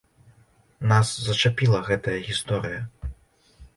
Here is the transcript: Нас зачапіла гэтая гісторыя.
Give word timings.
Нас 0.91 1.11
зачапіла 1.27 1.81
гэтая 1.91 2.17
гісторыя. 2.29 2.81